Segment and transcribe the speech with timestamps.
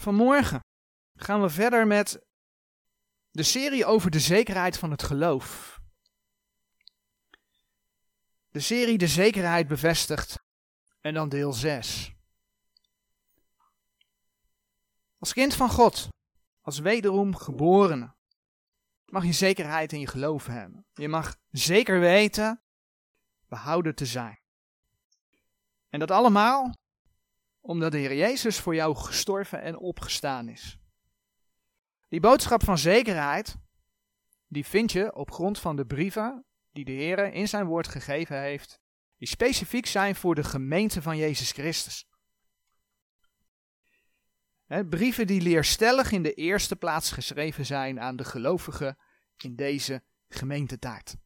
[0.00, 0.64] Vanmorgen
[1.14, 2.26] gaan we verder met
[3.30, 5.80] de serie over de zekerheid van het geloof.
[8.50, 10.38] De serie De Zekerheid bevestigt
[11.00, 12.12] en dan deel 6.
[15.18, 16.08] Als kind van God,
[16.60, 18.14] als wederom geborene,
[19.04, 20.86] mag je zekerheid in je geloof hebben.
[20.92, 22.62] Je mag zeker weten
[23.48, 24.40] behouden te zijn.
[25.88, 26.74] En dat allemaal
[27.60, 30.78] omdat de Heer Jezus voor jou gestorven en opgestaan is.
[32.08, 33.56] Die boodschap van zekerheid,
[34.46, 38.40] die vind je op grond van de brieven die de Heer in zijn woord gegeven
[38.40, 38.80] heeft,
[39.16, 42.08] die specifiek zijn voor de gemeente van Jezus Christus.
[44.88, 48.98] brieven die leerstellig in de eerste plaats geschreven zijn aan de gelovigen
[49.36, 51.16] in deze gemeentetijd.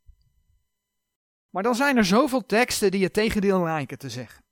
[1.51, 4.44] Maar dan zijn er zoveel teksten die het tegendeel lijken te zeggen.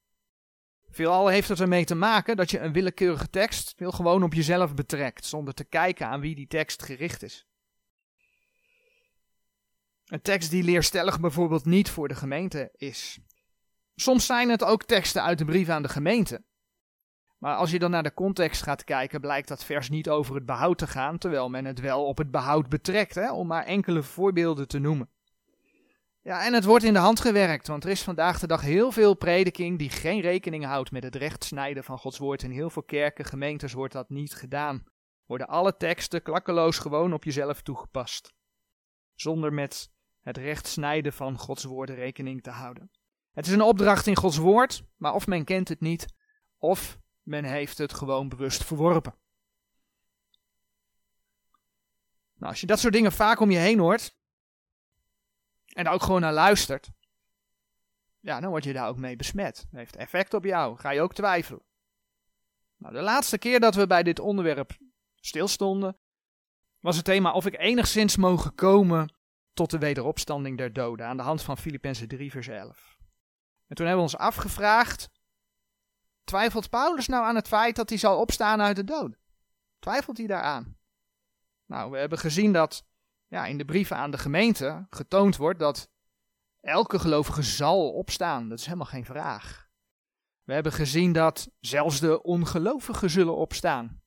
[0.95, 4.75] Veelal heeft het ermee te maken dat je een willekeurige tekst heel gewoon op jezelf
[4.75, 7.47] betrekt, zonder te kijken aan wie die tekst gericht is.
[10.07, 13.19] Een tekst die leerstellig bijvoorbeeld niet voor de gemeente is.
[13.95, 16.45] Soms zijn het ook teksten uit de brief aan de gemeente.
[17.39, 20.47] Maar als je dan naar de context gaat kijken, blijkt dat vers niet over het
[20.47, 24.03] behoud te gaan, terwijl men het wel op het behoud betrekt, hè, om maar enkele
[24.03, 25.11] voorbeelden te noemen.
[26.25, 28.93] Ja, en het wordt in de hand gewerkt, want er is vandaag de dag heel
[28.93, 32.43] veel prediking die geen rekening houdt met het recht snijden van Gods woord.
[32.43, 34.85] In heel veel kerken, gemeentes wordt dat niet gedaan.
[35.27, 38.35] Worden alle teksten klakkeloos gewoon op jezelf toegepast.
[39.15, 42.91] Zonder met het recht snijden van Gods woorden rekening te houden.
[43.33, 46.15] Het is een opdracht in Gods woord, maar of men kent het niet,
[46.59, 49.15] of men heeft het gewoon bewust verworpen.
[52.35, 54.17] Nou, als je dat soort dingen vaak om je heen hoort,
[55.73, 56.91] en daar ook gewoon naar luistert,
[58.21, 59.57] ja, dan word je daar ook mee besmet.
[59.57, 60.79] Dat heeft effect op jou.
[60.79, 61.63] Ga je ook twijfelen.
[62.77, 64.77] Nou, de laatste keer dat we bij dit onderwerp
[65.17, 65.97] stilstonden,
[66.81, 69.15] was het thema of ik enigszins mogen komen
[69.53, 72.99] tot de wederopstanding der doden, aan de hand van Filippenzen 3, vers 11.
[73.67, 75.11] En toen hebben we ons afgevraagd,
[76.25, 79.19] twijfelt Paulus nou aan het feit dat hij zal opstaan uit de doden?
[79.79, 80.77] Twijfelt hij daaraan?
[81.67, 82.85] Nou, we hebben gezien dat
[83.33, 85.91] ja, in de brieven aan de gemeente getoond wordt dat
[86.61, 88.49] elke gelovige zal opstaan.
[88.49, 89.69] Dat is helemaal geen vraag.
[90.43, 94.03] We hebben gezien dat zelfs de ongelovigen zullen opstaan.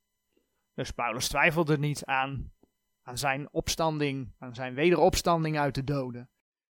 [0.74, 2.54] Dus Paulus twijfelde niet aan,
[3.02, 6.30] aan zijn opstanding, aan zijn wederopstanding uit de doden.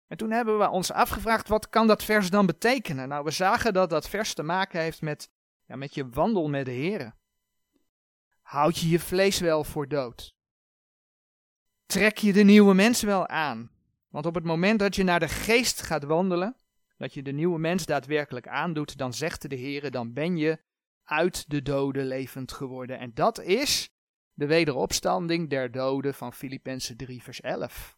[0.07, 3.07] En toen hebben we ons afgevraagd, wat kan dat vers dan betekenen?
[3.07, 5.29] Nou, we zagen dat dat vers te maken heeft met,
[5.65, 7.15] ja, met je wandel met de Heer.
[8.41, 10.35] Houd je je vlees wel voor dood?
[11.93, 13.71] Trek je de nieuwe mens wel aan.
[14.09, 16.55] Want op het moment dat je naar de geest gaat wandelen,
[16.97, 20.59] dat je de nieuwe mens daadwerkelijk aandoet, dan zegt de Heer, dan ben je
[21.03, 22.99] uit de doden levend geworden.
[22.99, 23.93] En dat is
[24.33, 27.97] de wederopstanding der doden van Filippenzen 3 vers 11.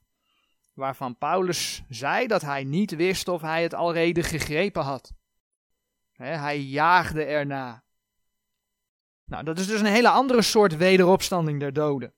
[0.74, 5.14] Waarvan Paulus zei dat hij niet wist of hij het alrede gegrepen had.
[6.14, 7.84] hij jaagde erna.
[9.26, 12.14] Nou, dat is dus een hele andere soort wederopstanding der doden.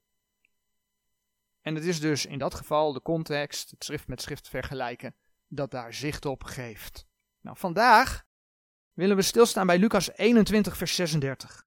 [1.67, 5.16] En het is dus in dat geval de context, het schrift met schrift vergelijken,
[5.47, 7.05] dat daar zicht op geeft.
[7.41, 8.25] Nou, vandaag
[8.94, 11.66] willen we stilstaan bij Lucas 21, vers 36.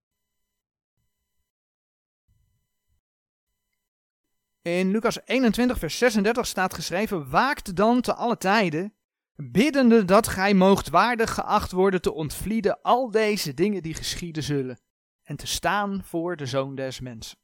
[4.63, 8.95] In Lucas 21, vers 36 staat geschreven: Waakt dan te alle tijden,
[9.35, 14.81] biddende dat gij moogt waardig geacht worden te ontvlieden al deze dingen die geschieden zullen,
[15.23, 17.39] en te staan voor de zoon des mensen.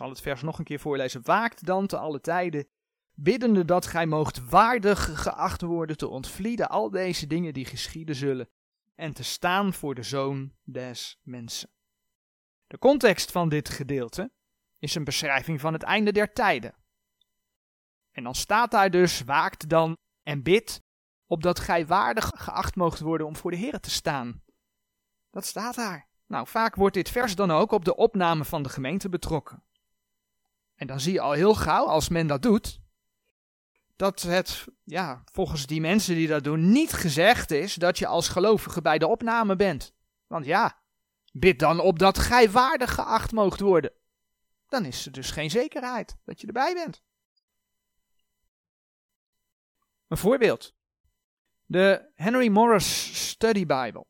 [0.00, 1.20] Zal het vers nog een keer voorlezen.
[1.24, 2.68] Waakt dan te alle tijden,
[3.14, 8.48] biddende dat gij moogt waardig geacht worden te ontvlieden al deze dingen die geschieden zullen,
[8.94, 11.70] en te staan voor de Zoon des Mensen.
[12.66, 14.32] De context van dit gedeelte
[14.78, 16.74] is een beschrijving van het einde der tijden.
[18.10, 20.82] En dan staat daar dus, waakt dan en bid,
[21.26, 24.42] opdat gij waardig geacht moogt worden om voor de Heer te staan.
[25.30, 26.08] Dat staat daar.
[26.26, 29.62] Nou, vaak wordt dit vers dan ook op de opname van de gemeente betrokken.
[30.80, 32.80] En dan zie je al heel gauw, als men dat doet,
[33.96, 38.28] dat het, ja, volgens die mensen die dat doen, niet gezegd is dat je als
[38.28, 39.94] gelovige bij de opname bent.
[40.26, 40.82] Want ja,
[41.32, 43.92] bid dan op dat gij waardig geacht moogt worden.
[44.66, 47.02] Dan is er dus geen zekerheid dat je erbij bent.
[50.08, 50.74] Een voorbeeld.
[51.64, 54.06] De Henry Morris Study Bible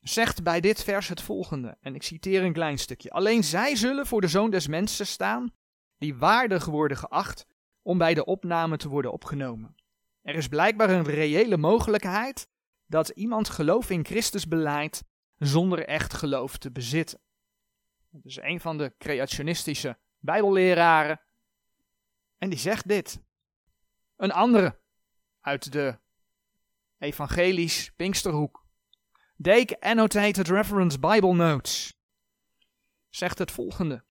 [0.00, 3.10] zegt bij dit vers het volgende, en ik citeer een klein stukje.
[3.10, 5.56] Alleen zij zullen voor de zoon des mensen staan
[5.98, 7.46] die waardig worden geacht
[7.82, 9.74] om bij de opname te worden opgenomen.
[10.22, 12.48] Er is blijkbaar een reële mogelijkheid
[12.86, 15.04] dat iemand geloof in Christus beleidt
[15.36, 17.20] zonder echt geloof te bezitten.
[18.10, 21.20] Dat is een van de creationistische bijbelleraren.
[22.38, 23.20] En die zegt dit.
[24.16, 24.80] Een andere
[25.40, 25.98] uit de
[26.98, 28.66] evangelisch Pinksterhoek.
[29.36, 31.98] Dake Annotated Reference Bible Notes
[33.08, 34.04] zegt het volgende.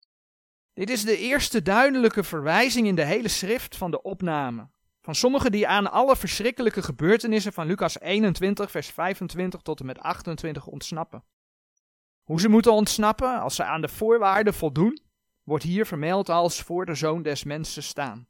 [0.78, 4.70] Dit is de eerste duidelijke verwijzing in de hele schrift van de opname.
[5.02, 10.00] Van sommigen die aan alle verschrikkelijke gebeurtenissen van Lucas 21, vers 25 tot en met
[10.00, 11.24] 28 ontsnappen.
[12.24, 15.00] Hoe ze moeten ontsnappen als ze aan de voorwaarden voldoen,
[15.44, 18.28] wordt hier vermeld als voor de zoon des mensen staan.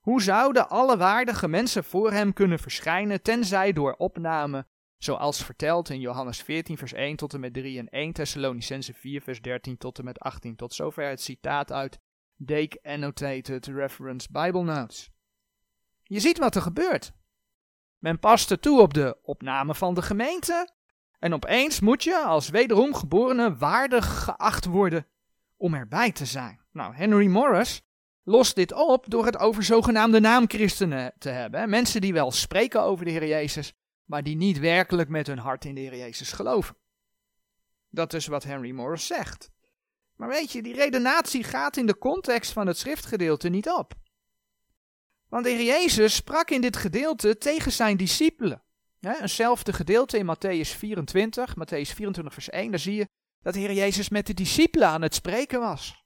[0.00, 4.66] Hoe zouden alle waardige mensen voor hem kunnen verschijnen, tenzij door opname,
[5.02, 9.20] zoals verteld in Johannes 14, vers 1 tot en met 3 en 1 Thessalonicense 4,
[9.20, 10.56] vers 13 tot en met 18.
[10.56, 11.98] Tot zover het citaat uit
[12.36, 15.10] Dake Annotated Reference Bible Notes.
[16.02, 17.12] Je ziet wat er gebeurt.
[17.98, 20.68] Men past er toe op de opname van de gemeente.
[21.18, 25.06] En opeens moet je als wederom geborene waardig geacht worden
[25.56, 26.60] om erbij te zijn.
[26.72, 27.82] Nou, Henry Morris
[28.22, 31.70] lost dit op door het over zogenaamde naamchristenen te hebben.
[31.70, 33.74] Mensen die wel spreken over de Heer Jezus,
[34.10, 36.76] maar die niet werkelijk met hun hart in de Heer Jezus geloven.
[37.88, 39.50] Dat is wat Henry Morris zegt.
[40.16, 43.94] Maar weet je, die redenatie gaat in de context van het schriftgedeelte niet op.
[45.28, 48.62] Want de Heer Jezus sprak in dit gedeelte tegen zijn discipelen.
[48.98, 53.08] Ja, eenzelfde gedeelte in Matthäus 24, Matthäus 24 vers 1, daar zie je
[53.42, 56.04] dat de Heer Jezus met de discipelen aan het spreken was.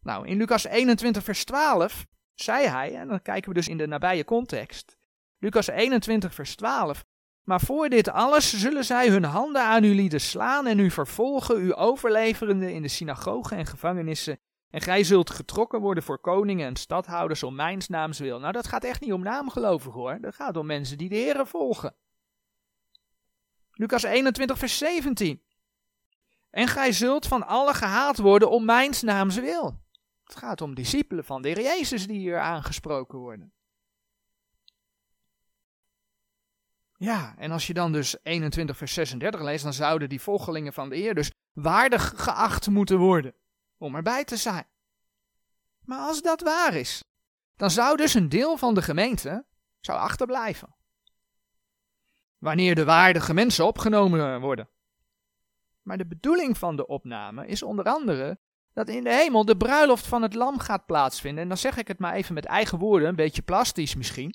[0.00, 3.86] Nou, in Lucas 21 vers 12 zei hij, en dan kijken we dus in de
[3.86, 4.97] nabije context,
[5.38, 7.04] Lucas 21 vers 12,
[7.42, 11.60] maar voor dit alles zullen zij hun handen aan u lieden slaan en u vervolgen,
[11.60, 14.38] u overleverende in de synagogen en gevangenissen
[14.70, 18.38] en gij zult getrokken worden voor koningen en stadhouders om mijns naams wil.
[18.38, 20.20] Nou, dat gaat echt niet om naamgelovigen hoor.
[20.20, 21.94] Dat gaat om mensen die de Heeren volgen.
[23.72, 25.42] Lucas 21, vers 17.
[26.50, 29.80] En gij zult van alle gehaald worden om mijns naams wil.
[30.24, 33.52] Het gaat om discipelen van de Heer Jezus die hier aangesproken worden.
[36.98, 40.88] Ja, en als je dan dus 21 vers 36 leest, dan zouden die volgelingen van
[40.88, 43.34] de Heer dus waardig geacht moeten worden
[43.76, 44.66] om erbij te zijn.
[45.84, 47.04] Maar als dat waar is,
[47.56, 49.44] dan zou dus een deel van de gemeente
[49.80, 50.74] zou achterblijven.
[52.38, 54.68] Wanneer de waardige mensen opgenomen worden.
[55.82, 58.38] Maar de bedoeling van de opname is onder andere
[58.72, 61.42] dat in de hemel de bruiloft van het lam gaat plaatsvinden.
[61.42, 64.34] En dan zeg ik het maar even met eigen woorden, een beetje plastisch misschien.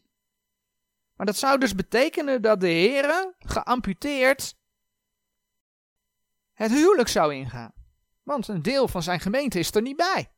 [1.16, 4.56] Maar dat zou dus betekenen dat de Heer geamputeerd
[6.54, 7.74] het huwelijk zou ingaan.
[8.24, 10.32] Want een deel van zijn gemeente is er niet bij.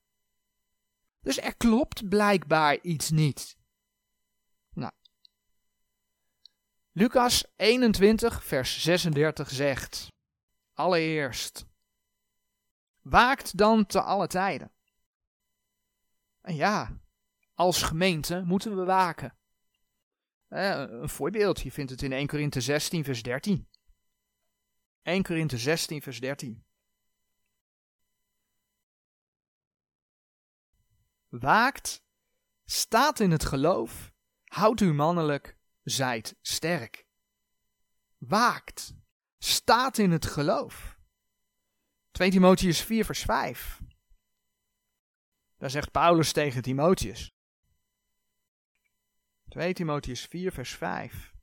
[1.22, 3.58] Dus er klopt blijkbaar iets niet.
[4.74, 4.92] Nou.
[6.92, 10.08] Lucas 21, vers 36 zegt:
[10.74, 11.66] Allereerst,
[13.02, 14.72] waakt dan te alle tijden.
[16.42, 17.00] En ja,
[17.54, 19.38] als gemeente moeten we waken.
[20.48, 23.68] Eh, een voorbeeld, je vindt het in 1 Korinthe 16, vers 13.
[25.02, 26.66] 1 Korinthe 16, vers 13.
[31.40, 32.04] waakt,
[32.66, 34.14] staat in het geloof,
[34.44, 37.08] houdt u mannelijk, zijt sterk.
[38.18, 38.96] Waakt,
[39.38, 41.00] staat in het geloof.
[42.12, 43.82] 2 Timotheus 4 vers 5.
[45.58, 47.35] Daar zegt Paulus tegen Timotheus.
[49.56, 51.34] 2 Timotheus 4 vers 5.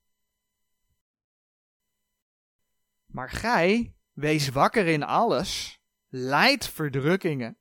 [3.06, 7.58] Maar gij, wees wakker in alles, leid verdrukkingen,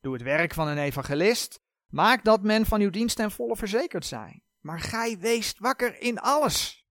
[0.00, 1.60] Doe het werk van een evangelist.
[1.86, 4.42] Maak dat men van uw dienst ten volle verzekerd zij.
[4.60, 6.86] Maar gij weest wakker in alles.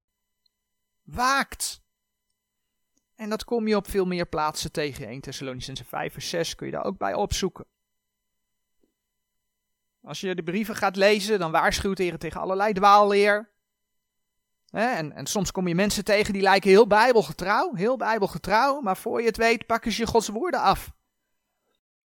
[1.02, 1.82] Waakt.
[3.16, 5.08] En dat kom je op veel meer plaatsen tegen.
[5.08, 7.66] 1 Thessalonicense 5 vers 6 kun je daar ook bij opzoeken.
[10.04, 13.52] Als je de brieven gaat lezen, dan waarschuwt hij tegen allerlei dwaalleer.
[14.70, 19.20] En, en soms kom je mensen tegen die lijken heel bijbelgetrouw, heel bijbelgetrouw, maar voor
[19.22, 20.92] je het weet pakken ze je Gods woorden af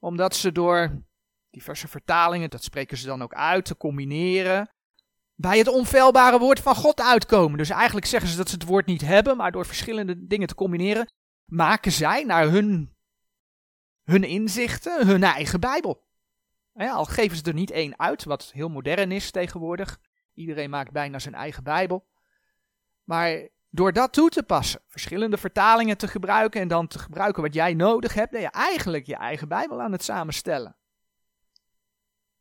[0.04, 1.02] omdat ze door
[1.50, 4.70] diverse vertalingen, dat spreken ze dan ook uit, te combineren,
[5.34, 7.58] bij het onfeilbare woord van God uitkomen.
[7.58, 10.54] Dus eigenlijk zeggen ze dat ze het woord niet hebben, maar door verschillende dingen te
[10.54, 11.12] combineren,
[11.44, 12.94] maken zij naar hun,
[14.02, 16.03] hun inzichten hun eigen Bijbel.
[16.74, 20.00] Al geven ze er niet één uit, wat heel modern is tegenwoordig.
[20.34, 22.06] Iedereen maakt bijna zijn eigen Bijbel.
[23.04, 27.54] Maar door dat toe te passen, verschillende vertalingen te gebruiken en dan te gebruiken wat
[27.54, 30.76] jij nodig hebt, ben je eigenlijk je eigen Bijbel aan het samenstellen.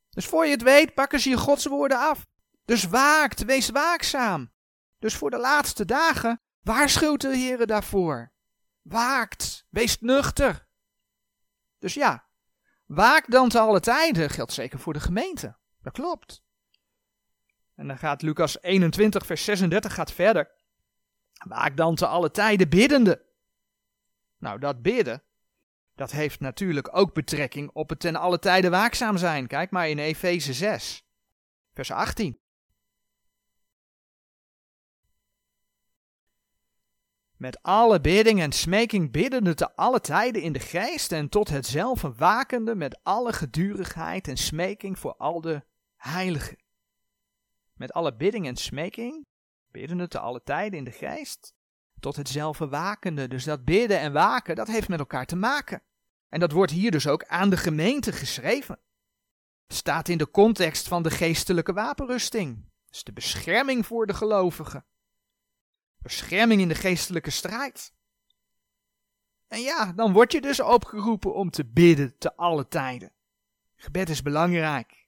[0.10, 2.25] Dus voor je het weet, pakken ze je Gods woorden af.
[2.66, 4.52] Dus waakt, wees waakzaam.
[5.00, 8.32] Dus voor de laatste dagen waarschuwt de Heer daarvoor.
[8.82, 10.68] Waakt, wees nuchter.
[11.80, 12.28] Dus ja,
[12.86, 15.56] waak dan te alle tijden geldt zeker voor de gemeente.
[15.82, 16.44] Dat klopt.
[17.75, 20.52] En dan gaat Lucas 21, vers 36 gaat verder.
[21.48, 23.25] Waak dan te alle tijden biddende.
[24.38, 25.24] Nou, dat bidden,
[25.96, 29.48] dat heeft natuurlijk ook betrekking op het ten alle tijden waakzaam zijn.
[29.48, 31.06] Kijk maar in Efeze 6,
[31.74, 32.43] vers 18.
[37.44, 42.14] Met alle bidding en smeking biddende te alle tijden in de geest en tot hetzelfde
[42.14, 45.64] wakende met alle gedurigheid en smeking voor al de
[45.96, 46.58] heiligen.
[47.74, 49.26] Met alle bidding en smeking,
[49.72, 51.54] biddende te alle tijden in de geest,
[52.00, 53.28] tot hetzelfde wakende.
[53.28, 55.82] Dus dat bidden en waken, dat heeft met elkaar te maken.
[56.30, 58.80] En dat wordt hier dus ook aan de gemeente geschreven.
[59.68, 62.70] Staat in de context van de geestelijke wapenrusting.
[62.90, 64.86] Dus de bescherming voor de gelovigen.
[66.04, 67.94] Bescherming in de geestelijke strijd.
[69.48, 73.12] En ja, dan word je dus opgeroepen om te bidden te alle tijden.
[73.76, 75.08] Gebed is belangrijk.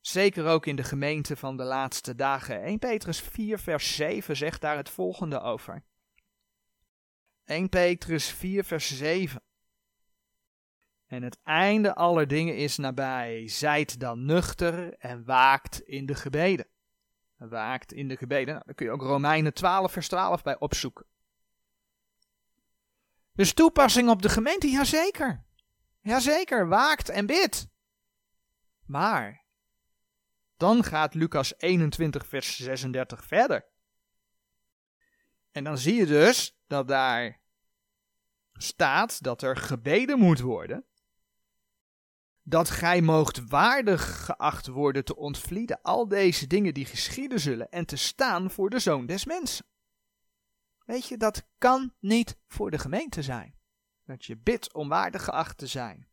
[0.00, 2.62] Zeker ook in de gemeente van de laatste dagen.
[2.62, 5.84] 1 Petrus 4, vers 7 zegt daar het volgende over.
[7.44, 9.42] 1 Petrus 4, vers 7.
[11.06, 13.48] En het einde aller dingen is nabij.
[13.48, 16.66] Zijt dan nuchter en waakt in de gebeden.
[17.36, 18.54] Waakt in de gebeden.
[18.54, 21.06] Nou, daar kun je ook Romeinen 12, vers 12 bij opzoeken.
[23.32, 25.44] Dus toepassing op de gemeente, jazeker.
[26.00, 27.68] Jazeker, waakt en bid.
[28.86, 29.44] Maar,
[30.56, 33.64] dan gaat Lucas 21, vers 36 verder.
[35.50, 37.40] En dan zie je dus dat daar
[38.52, 40.84] staat dat er gebeden moet worden.
[42.48, 47.86] Dat gij moogt waardig geacht worden te ontvlieden al deze dingen die geschieden zullen en
[47.86, 49.66] te staan voor de zoon des mensen.
[50.84, 53.54] Weet je, dat kan niet voor de gemeente zijn.
[54.04, 56.08] Dat je bidt om waardig geacht te zijn.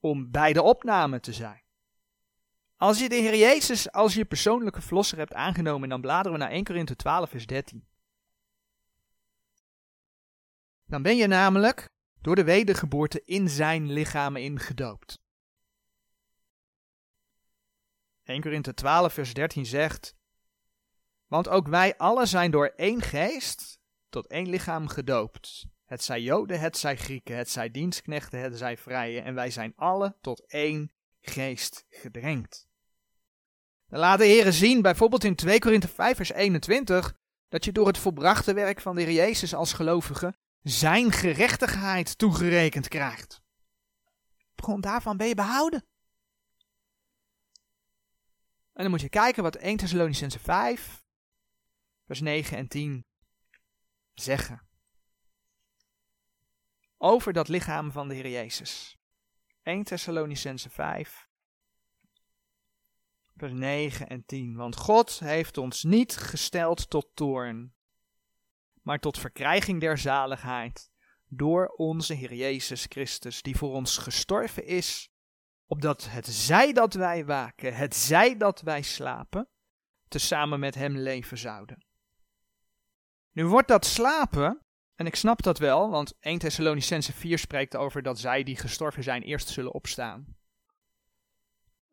[0.00, 1.62] Om bij de opname te zijn.
[2.76, 6.50] Als je de Heer Jezus als je persoonlijke verlosser hebt aangenomen, dan bladeren we naar
[6.50, 7.86] 1 Korinthe 12 vers 13.
[10.84, 11.90] Dan ben je namelijk
[12.26, 15.18] door de wedergeboorte in zijn lichaam ingedoopt.
[18.24, 20.14] 1 Korinthe 12 vers 13 zegt,
[21.26, 25.66] Want ook wij alle zijn door één geest tot één lichaam gedoopt.
[25.84, 29.72] Het zij Joden, het zij Grieken, het zij dienstknechten, het zij vrije, en wij zijn
[29.76, 32.68] alle tot één geest gedrenkt.
[33.88, 37.16] Dan laat de Heer zien, bijvoorbeeld in 2 Korinthe 5 vers 21,
[37.48, 40.34] dat je door het volbrachte werk van de Heer Jezus als gelovige
[40.68, 43.42] zijn gerechtigheid toegerekend krijgt.
[44.52, 45.86] Op grond daarvan ben je behouden.
[48.72, 51.04] En dan moet je kijken wat 1 Thessalonicense 5,
[52.06, 53.06] vers 9 en 10
[54.14, 54.68] zeggen.
[56.96, 58.98] Over dat lichaam van de Heer Jezus.
[59.62, 61.28] 1 Thessalonicense 5,
[63.36, 64.56] vers 9 en 10.
[64.56, 67.75] Want God heeft ons niet gesteld tot toorn,
[68.86, 70.90] maar tot verkrijging der zaligheid
[71.28, 75.10] door onze Heer Jezus Christus, die voor ons gestorven is,
[75.66, 79.48] opdat het zij dat wij waken, het zij dat wij slapen,
[80.08, 81.84] tezamen met hem leven zouden.
[83.32, 84.60] Nu wordt dat slapen,
[84.94, 89.02] en ik snap dat wel, want 1 Thessalonicense 4 spreekt over dat zij die gestorven
[89.02, 90.36] zijn eerst zullen opstaan.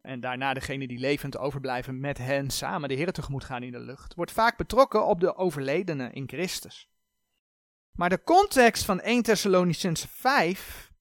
[0.03, 3.79] En daarna degene die levend overblijven met hen samen de Heer tegemoet gaan in de
[3.79, 4.15] lucht.
[4.15, 6.89] Wordt vaak betrokken op de overledenen in Christus.
[7.91, 10.91] Maar de context van 1 Thessalonicense 5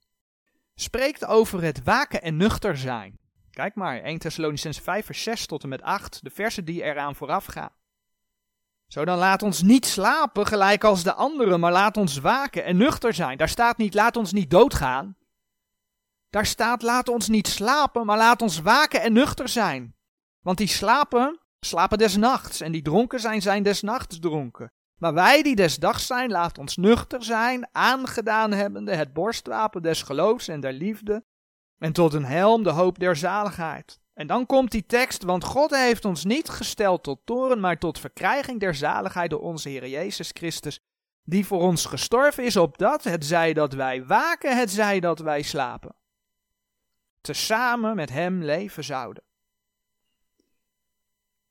[0.75, 3.19] spreekt over het waken en nuchter zijn.
[3.51, 7.15] Kijk maar, 1 Thessalonicense 5 vers 6 tot en met 8, de versen die eraan
[7.15, 7.73] vooraf gaan.
[8.87, 12.77] Zo dan laat ons niet slapen gelijk als de anderen, maar laat ons waken en
[12.77, 13.39] nuchter zijn.
[13.39, 15.17] Daar staat niet laat ons niet doodgaan.
[16.33, 19.95] Daar staat laat ons niet slapen, maar laat ons waken en nuchter zijn.
[20.41, 24.73] Want die slapen, slapen des nachts en die dronken zijn, zijn des nachts dronken.
[24.99, 30.03] Maar wij die des dags zijn, laat ons nuchter zijn, aangedaan hebbende het borstwapen des
[30.03, 31.25] geloofs en der liefde,
[31.79, 34.01] en tot een helm de hoop der zaligheid.
[34.15, 37.99] En dan komt die tekst, want God heeft ons niet gesteld tot toren, maar tot
[37.99, 40.81] verkrijging der zaligheid door onze Heer Jezus Christus,
[41.23, 45.43] die voor ons gestorven is, opdat het zij dat wij waken, het zij dat wij
[45.43, 46.01] slapen.
[47.23, 49.23] Tezamen met hem leven zouden.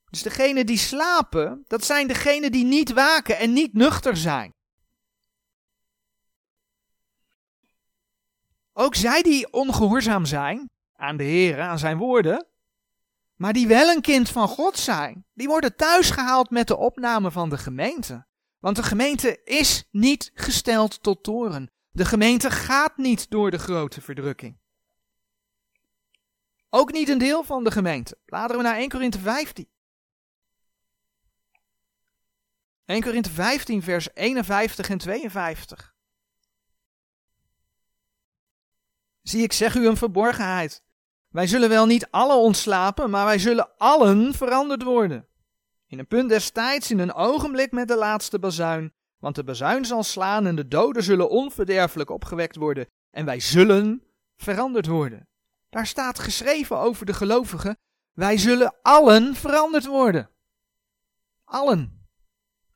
[0.09, 4.53] Dus degenen die slapen, dat zijn degenen die niet waken en niet nuchter zijn.
[8.73, 12.47] Ook zij die ongehoorzaam zijn aan de Heer, aan zijn woorden,
[13.35, 17.49] maar die wel een kind van God zijn, die worden thuisgehaald met de opname van
[17.49, 18.25] de gemeente.
[18.59, 24.01] Want de gemeente is niet gesteld tot toren, De gemeente gaat niet door de grote
[24.01, 24.60] verdrukking.
[26.73, 28.17] Ook niet een deel van de gemeente.
[28.25, 29.69] Bladeren we naar 1 Korinthe 15.
[32.85, 35.93] 1 Korinthe 15, vers 51 en 52.
[39.21, 40.83] Zie, ik zeg u een verborgenheid.
[41.29, 45.27] Wij zullen wel niet alle ontslapen, maar wij zullen allen veranderd worden.
[45.87, 48.93] In een punt des tijds, in een ogenblik met de laatste bazuin.
[49.17, 52.87] Want de bazuin zal slaan en de doden zullen onverderfelijk opgewekt worden.
[53.09, 54.03] En wij zullen
[54.35, 55.29] veranderd worden.
[55.71, 57.79] Daar staat geschreven over de gelovigen:
[58.11, 60.29] wij zullen allen veranderd worden.
[61.43, 62.07] Allen.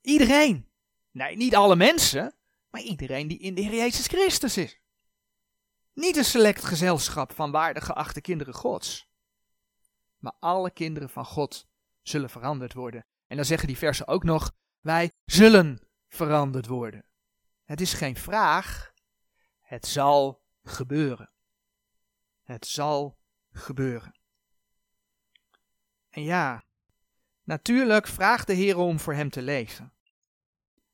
[0.02, 0.70] Iedereen.
[1.12, 2.36] Nee, niet alle mensen,
[2.70, 4.80] maar iedereen die in de Heer Jezus Christus is.
[5.94, 9.10] Niet een select gezelschap van waardige geachte kinderen Gods.
[10.18, 11.68] Maar alle kinderen van God
[12.02, 13.06] zullen veranderd worden.
[13.28, 17.06] En dan zeggen die versen ook nog: wij zullen veranderd worden.
[17.64, 18.94] Het is geen vraag,
[19.62, 21.35] het zal gebeuren.
[22.46, 23.18] Het zal
[23.52, 24.16] gebeuren.
[26.10, 26.64] En ja,
[27.44, 29.94] natuurlijk vraagt de Heer om voor hem te leven.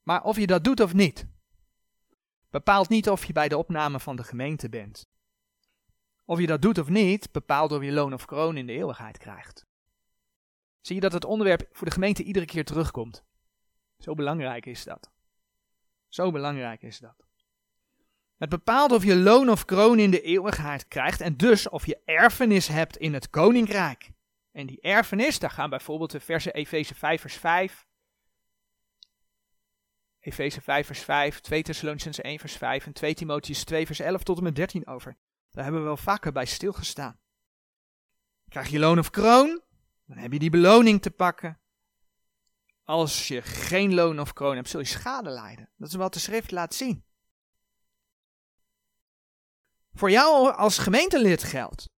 [0.04, 1.28] Maar of je dat doet of niet,
[2.50, 5.10] bepaalt niet of je bij de opname van de gemeente bent.
[6.26, 9.18] Of je dat doet of niet, bepaalt of je loon of kroon in de eeuwigheid
[9.18, 9.66] krijgt.
[10.82, 13.24] Zie je dat het onderwerp voor de gemeente iedere keer terugkomt?
[13.98, 15.12] Zo belangrijk is dat.
[16.08, 17.26] Zo belangrijk is dat.
[18.42, 22.02] Het bepaalt of je loon of kroon in de eeuwigheid krijgt en dus of je
[22.06, 24.12] erfenis hebt in het koninkrijk.
[24.52, 27.88] En die erfenis, daar gaan bijvoorbeeld de versen Efeze 5 vers 5,
[30.20, 34.24] Efeze 5 vers 5, 2 Thessalonians 1 vers 5 en 2 Timotheus 2 vers 11
[34.24, 35.18] tot en met 13 over.
[35.52, 37.20] Daar hebben we wel vaker bij stilgestaan.
[38.48, 39.62] Krijg je loon of kroon,
[40.06, 41.60] dan heb je die beloning te pakken.
[42.84, 45.70] Als je geen loon of kroon hebt, zul je schade lijden.
[45.78, 47.10] Dat is wat de schrift laat zien.
[49.94, 51.90] Voor jou als gemeentelid geldt.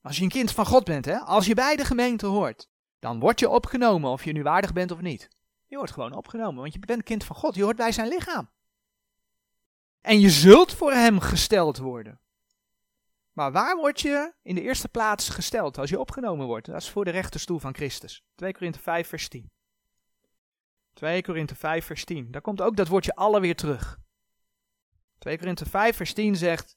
[0.00, 2.68] Als je een kind van God bent, hè, als je bij de gemeente hoort,
[2.98, 5.28] dan word je opgenomen of je nu waardig bent of niet.
[5.66, 7.54] Je wordt gewoon opgenomen, want je bent kind van God.
[7.54, 8.50] Je hoort bij zijn lichaam.
[10.00, 12.20] En je zult voor hem gesteld worden.
[13.32, 16.66] Maar waar word je in de eerste plaats gesteld als je opgenomen wordt?
[16.66, 18.22] Dat is voor de rechterstoel van Christus.
[18.34, 19.50] 2 Korinthe 5 vers 10.
[20.92, 22.30] 2 Korinthe 5 vers 10.
[22.30, 23.98] Daar komt ook dat woordje alle weer terug.
[25.18, 26.76] 2 Korinthe 5 vers 10 zegt,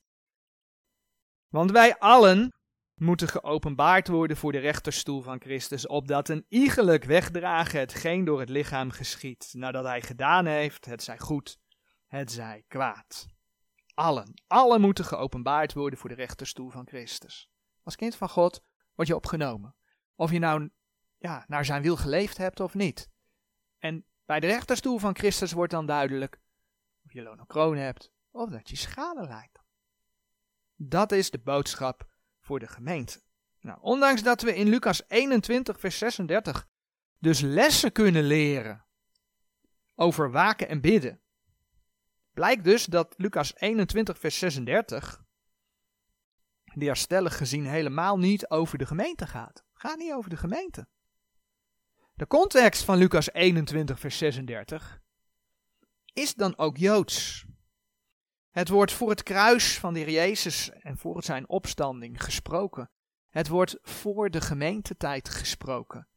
[1.51, 2.53] Want wij allen
[2.95, 8.49] moeten geopenbaard worden voor de rechterstoel van Christus, opdat een iegelijk wegdragen hetgeen door het
[8.49, 11.59] lichaam geschiet, nadat hij gedaan heeft, het zij goed,
[12.07, 13.27] het zij kwaad.
[13.93, 17.49] Allen, allen moeten geopenbaard worden voor de rechterstoel van Christus.
[17.83, 18.63] Als kind van God
[18.95, 19.75] word je opgenomen.
[20.15, 20.69] Of je nou
[21.17, 23.09] ja, naar zijn wil geleefd hebt of niet.
[23.77, 26.41] En bij de rechterstoel van Christus wordt dan duidelijk
[27.05, 29.60] of je loon kroon hebt of dat je schade lijdt.
[30.83, 32.07] Dat is de boodschap
[32.39, 33.21] voor de gemeente.
[33.59, 36.67] Nou, ondanks dat we in Lucas 21, vers 36
[37.19, 38.85] dus lessen kunnen leren
[39.95, 41.21] over waken en bidden,
[42.33, 45.23] blijkt dus dat Lucas 21, vers 36,
[46.73, 49.63] die er stellig gezien helemaal niet over de gemeente gaat.
[49.73, 50.87] Gaat niet over de gemeente.
[52.13, 55.01] De context van Lucas 21, vers 36
[56.13, 57.45] is dan ook Joods.
[58.51, 62.91] Het wordt voor het kruis van de Heer Jezus en voor zijn opstanding gesproken.
[63.29, 66.07] Het wordt voor de gemeentetijd gesproken.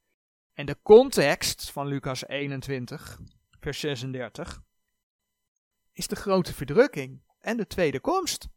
[0.53, 3.21] En de context van Lucas 21,
[3.61, 4.63] vers 36,
[5.93, 8.49] is de grote verdrukking en de tweede komst.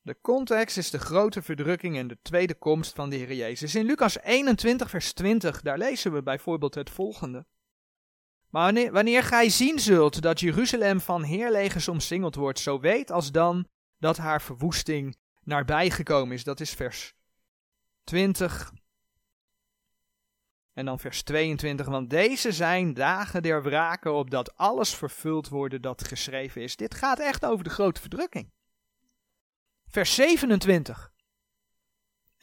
[0.00, 3.74] De context is de grote verdrukking en de tweede komst van de Heer Jezus.
[3.74, 7.46] In Lucas 21, vers 20, daar lezen we bijvoorbeeld het volgende.
[8.56, 13.68] Maar wanneer, gij zien zult dat Jeruzalem van heerlegers omsingeld wordt, zo weet als dan
[13.98, 16.44] dat haar verwoesting nabijgekomen is.
[16.44, 17.14] Dat is vers
[18.04, 18.72] 20.
[20.72, 26.06] En dan vers 22, want deze zijn dagen der wraken, opdat alles vervuld worden dat
[26.06, 26.76] geschreven is.
[26.76, 28.52] Dit gaat echt over de grote verdrukking.
[29.86, 31.12] Vers 27.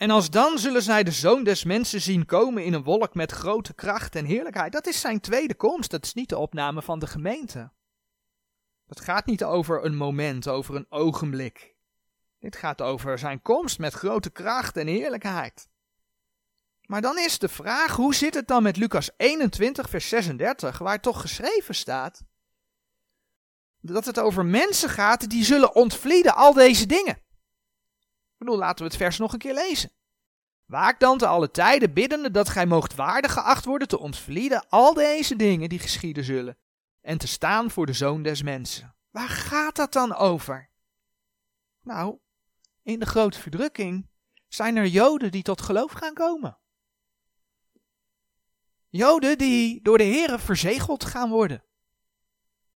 [0.03, 3.31] En als dan zullen zij de zoon des mensen zien komen in een wolk met
[3.31, 4.71] grote kracht en heerlijkheid.
[4.71, 7.71] Dat is zijn tweede komst, dat is niet de opname van de gemeente.
[8.87, 11.75] Dat gaat niet over een moment, over een ogenblik.
[12.39, 15.67] Dit gaat over zijn komst met grote kracht en heerlijkheid.
[16.85, 21.01] Maar dan is de vraag, hoe zit het dan met Lucas 21, vers 36, waar
[21.01, 22.23] toch geschreven staat
[23.79, 27.21] dat het over mensen gaat die zullen ontvlieden al deze dingen
[28.43, 29.91] bedoel, laten we het vers nog een keer lezen.
[30.65, 34.93] Waak dan te alle tijden biddende dat gij moogt waardig geacht worden te ontvlieden al
[34.93, 36.57] deze dingen die geschieden zullen
[37.01, 38.95] en te staan voor de Zoon des Mensen.
[39.09, 40.69] Waar gaat dat dan over?
[41.81, 42.17] Nou,
[42.81, 44.09] in de grote verdrukking
[44.47, 46.57] zijn er Joden die tot geloof gaan komen.
[48.89, 51.63] Joden die door de Here verzegeld gaan worden.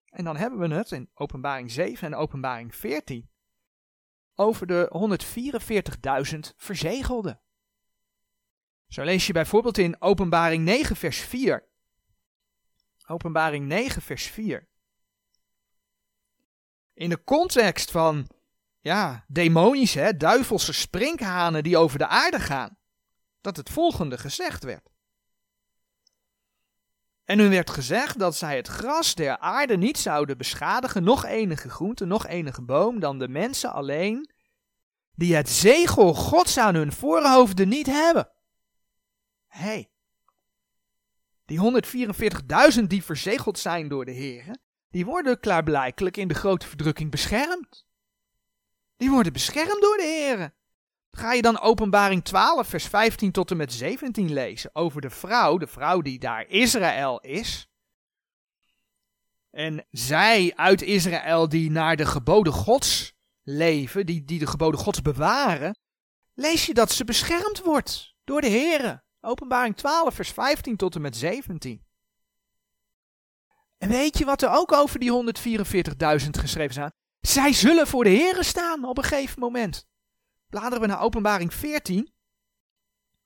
[0.06, 3.32] En dan hebben we het in Openbaring 7 en Openbaring 14
[4.36, 4.90] over de
[6.34, 7.42] 144.000 verzegelden.
[8.88, 11.68] Zo lees je bijvoorbeeld in Openbaring 9, vers 4.
[13.08, 14.68] Openbaring 9, vers 4.
[16.94, 18.28] In de context van,
[18.80, 22.78] ja, demonische, hè, duivelse sprinkhanen die over de aarde gaan,
[23.42, 24.93] dat het volgende gezegd werd.
[27.26, 31.70] En hun werd gezegd dat zij het gras der aarde niet zouden beschadigen, nog enige
[31.70, 34.30] groente, nog enige boom, dan de mensen alleen,
[35.16, 38.30] die het zegel Gods aan hun voorhoofden niet hebben.
[39.48, 39.92] Hé, hey,
[41.46, 41.82] die
[42.80, 44.58] 144.000 die verzegeld zijn door de Heer,
[44.90, 47.86] die worden klaarblijkelijk in de grote verdrukking beschermd.
[48.98, 50.54] Die worden beschermd door de Heer.
[51.18, 55.58] Ga je dan Openbaring 12, vers 15 tot en met 17 lezen over de vrouw,
[55.58, 57.68] de vrouw die daar Israël is.
[59.52, 65.02] En zij uit Israël die naar de geboden Gods leven, die, die de geboden Gods
[65.02, 65.78] bewaren,
[66.34, 69.04] lees je dat ze beschermd wordt door de Heer.
[69.22, 71.86] Openbaring 12, vers 15 tot en met 17.
[73.78, 75.34] En weet je wat er ook over die
[76.22, 76.94] 144.000 geschreven staat?
[77.20, 79.92] Zij zullen voor de Heer staan op een gegeven moment.
[80.54, 82.14] Bladeren we naar Openbaring 14.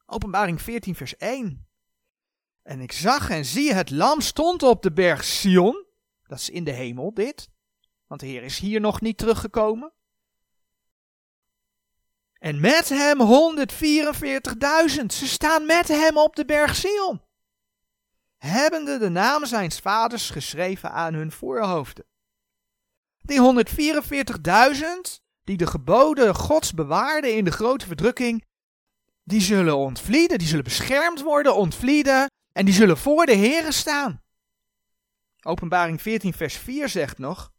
[0.06, 1.68] Openbaring 14, vers 1.
[2.64, 5.86] En ik zag en zie, het lam stond op de berg Sion.
[6.24, 7.50] Dat is in de hemel, dit.
[8.06, 9.94] Want de Heer is hier nog niet teruggekomen.
[12.34, 15.06] En met hem 144.000.
[15.06, 17.22] Ze staan met hem op de berg Sion.
[18.38, 22.06] Hebbende de naam zijns vaders geschreven aan hun voorhoofden.
[23.18, 23.64] Die
[25.20, 28.46] 144.000 die de geboden Gods bewaarden in de grote verdrukking,
[29.24, 34.22] die zullen ontvlieden, die zullen beschermd worden, ontvlieden en die zullen voor de Here staan.
[35.42, 37.52] Openbaring 14 vers 4 zegt nog,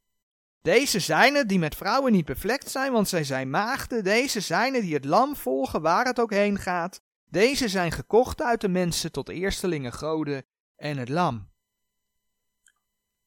[0.62, 4.04] deze zijn het die met vrouwen niet bevlekt zijn, want zij zijn maagden.
[4.04, 7.00] Deze zijn het die het lam volgen waar het ook heen gaat.
[7.24, 10.44] Deze zijn gekocht uit de mensen tot eerstelingen goden
[10.76, 11.50] en het lam.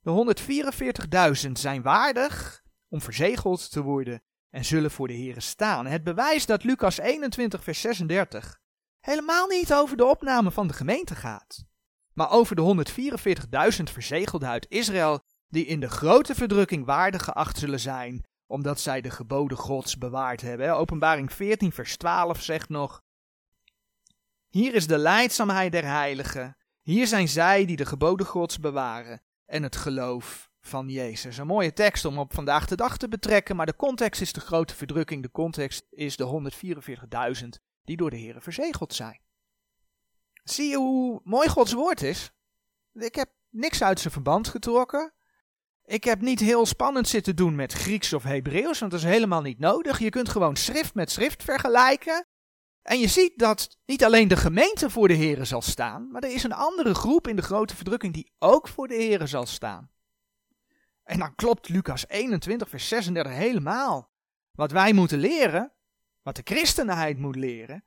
[0.02, 0.36] De
[1.46, 5.86] 144.000 zijn waardig om verzegeld te worden en zullen voor de Here staan.
[5.86, 8.60] Het bewijst dat Lucas 21 vers 36
[9.00, 11.64] helemaal niet over de opname van de gemeente gaat,
[12.14, 12.86] maar over de
[13.78, 19.02] 144.000 verzegelden uit Israël die in de grote verdrukking waardig geacht zullen zijn, omdat zij
[19.02, 20.76] de geboden Gods bewaard hebben.
[20.76, 23.02] Openbaring 14, vers 12 zegt nog:
[24.48, 26.58] Hier is de leidzaamheid der heiligen.
[26.82, 31.38] Hier zijn zij die de geboden Gods bewaren en het geloof van Jezus.
[31.38, 34.40] Een mooie tekst om op vandaag de dag te betrekken, maar de context is de
[34.40, 35.24] grote verdrukking.
[35.24, 36.52] De context is de
[37.42, 37.48] 144.000
[37.84, 39.20] die door de Heeren verzegeld zijn.
[40.44, 42.32] Zie je hoe mooi Gods woord is?
[42.94, 45.14] Ik heb niks uit zijn verband getrokken.
[45.86, 49.42] Ik heb niet heel spannend zitten doen met Grieks of Hebreeuws, want dat is helemaal
[49.42, 50.00] niet nodig.
[50.00, 52.26] Je kunt gewoon schrift met schrift vergelijken.
[52.82, 56.34] En je ziet dat niet alleen de gemeente voor de Here zal staan, maar er
[56.34, 59.90] is een andere groep in de grote verdrukking die ook voor de Here zal staan.
[61.12, 64.12] En dan klopt Lucas 21, vers 36 helemaal.
[64.52, 65.72] Wat wij moeten leren,
[66.22, 67.86] wat de christenheid moet leren,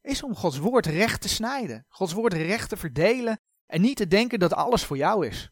[0.00, 1.84] is om Gods woord recht te snijden.
[1.88, 5.50] Gods woord recht te verdelen en niet te denken dat alles voor jou is.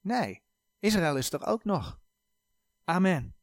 [0.00, 0.42] Nee,
[0.78, 1.98] Israël is er ook nog.
[2.84, 3.35] Amen.